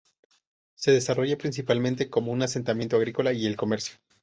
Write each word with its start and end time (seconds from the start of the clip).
Se 0.73 0.89
desarrolla 0.91 1.37
principalmente 1.37 2.09
como 2.09 2.31
un 2.31 2.41
asentamiento 2.41 2.95
agrícola 2.95 3.33
y 3.33 3.45
el 3.45 3.55
comercio. 3.55 3.97